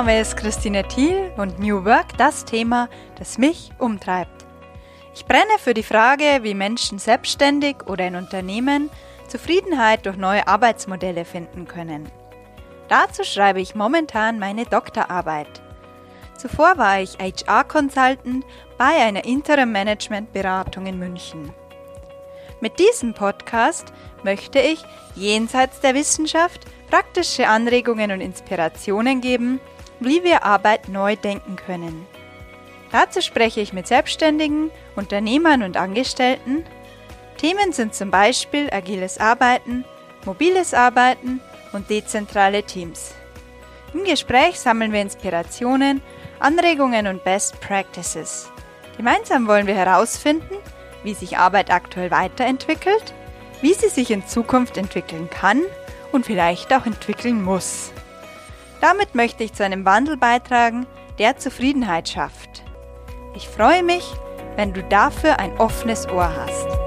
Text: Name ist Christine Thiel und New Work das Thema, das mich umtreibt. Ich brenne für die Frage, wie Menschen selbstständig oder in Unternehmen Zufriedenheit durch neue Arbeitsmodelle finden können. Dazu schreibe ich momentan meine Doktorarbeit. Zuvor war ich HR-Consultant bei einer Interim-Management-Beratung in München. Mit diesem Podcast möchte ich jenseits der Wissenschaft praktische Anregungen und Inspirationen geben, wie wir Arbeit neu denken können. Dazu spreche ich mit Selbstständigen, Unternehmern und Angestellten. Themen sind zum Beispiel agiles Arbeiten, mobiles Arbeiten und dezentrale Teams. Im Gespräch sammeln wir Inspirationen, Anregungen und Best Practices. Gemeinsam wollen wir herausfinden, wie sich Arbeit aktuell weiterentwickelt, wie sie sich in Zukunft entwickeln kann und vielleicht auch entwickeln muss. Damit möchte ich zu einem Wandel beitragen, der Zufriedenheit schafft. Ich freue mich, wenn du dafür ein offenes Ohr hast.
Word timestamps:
Name 0.00 0.20
ist 0.20 0.36
Christine 0.36 0.86
Thiel 0.86 1.32
und 1.36 1.58
New 1.58 1.84
Work 1.84 2.16
das 2.16 2.44
Thema, 2.44 2.88
das 3.18 3.38
mich 3.38 3.70
umtreibt. 3.78 4.46
Ich 5.14 5.24
brenne 5.24 5.58
für 5.58 5.74
die 5.74 5.82
Frage, 5.82 6.40
wie 6.42 6.54
Menschen 6.54 6.98
selbstständig 6.98 7.86
oder 7.86 8.06
in 8.06 8.14
Unternehmen 8.14 8.88
Zufriedenheit 9.26 10.06
durch 10.06 10.16
neue 10.16 10.46
Arbeitsmodelle 10.46 11.24
finden 11.24 11.66
können. 11.66 12.08
Dazu 12.88 13.24
schreibe 13.24 13.60
ich 13.60 13.74
momentan 13.74 14.38
meine 14.38 14.64
Doktorarbeit. 14.64 15.60
Zuvor 16.38 16.78
war 16.78 17.00
ich 17.00 17.18
HR-Consultant 17.18 18.44
bei 18.78 19.02
einer 19.04 19.24
Interim-Management-Beratung 19.24 20.86
in 20.86 20.98
München. 20.98 21.52
Mit 22.60 22.78
diesem 22.78 23.14
Podcast 23.14 23.92
möchte 24.22 24.58
ich 24.58 24.82
jenseits 25.14 25.80
der 25.80 25.94
Wissenschaft 25.94 26.66
praktische 26.90 27.48
Anregungen 27.48 28.10
und 28.12 28.20
Inspirationen 28.20 29.22
geben, 29.22 29.60
wie 29.98 30.22
wir 30.24 30.44
Arbeit 30.44 30.88
neu 30.88 31.16
denken 31.16 31.56
können. 31.56 32.06
Dazu 32.92 33.22
spreche 33.22 33.60
ich 33.60 33.72
mit 33.72 33.86
Selbstständigen, 33.86 34.70
Unternehmern 34.96 35.62
und 35.62 35.76
Angestellten. 35.76 36.64
Themen 37.38 37.72
sind 37.72 37.94
zum 37.94 38.10
Beispiel 38.10 38.68
agiles 38.70 39.18
Arbeiten, 39.18 39.84
mobiles 40.26 40.74
Arbeiten 40.74 41.40
und 41.72 41.88
dezentrale 41.88 42.62
Teams. 42.62 43.14
Im 43.94 44.04
Gespräch 44.04 44.60
sammeln 44.60 44.92
wir 44.92 45.00
Inspirationen, 45.00 46.02
Anregungen 46.40 47.06
und 47.06 47.24
Best 47.24 47.60
Practices. 47.60 48.50
Gemeinsam 48.96 49.46
wollen 49.46 49.66
wir 49.66 49.74
herausfinden, 49.74 50.56
wie 51.02 51.14
sich 51.14 51.38
Arbeit 51.38 51.70
aktuell 51.70 52.10
weiterentwickelt, 52.10 53.14
wie 53.60 53.74
sie 53.74 53.88
sich 53.88 54.10
in 54.10 54.26
Zukunft 54.26 54.76
entwickeln 54.76 55.28
kann 55.30 55.60
und 56.12 56.26
vielleicht 56.26 56.72
auch 56.72 56.86
entwickeln 56.86 57.42
muss. 57.42 57.92
Damit 58.80 59.14
möchte 59.14 59.44
ich 59.44 59.52
zu 59.52 59.64
einem 59.64 59.84
Wandel 59.84 60.16
beitragen, 60.16 60.86
der 61.18 61.36
Zufriedenheit 61.36 62.08
schafft. 62.08 62.62
Ich 63.34 63.48
freue 63.48 63.82
mich, 63.82 64.04
wenn 64.56 64.72
du 64.72 64.82
dafür 64.82 65.38
ein 65.38 65.56
offenes 65.58 66.08
Ohr 66.08 66.32
hast. 66.34 66.79